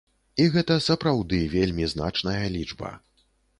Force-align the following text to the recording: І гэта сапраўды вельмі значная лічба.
І 0.45 0.45
гэта 0.55 0.77
сапраўды 0.85 1.41
вельмі 1.55 1.91
значная 1.93 2.43
лічба. 2.57 2.93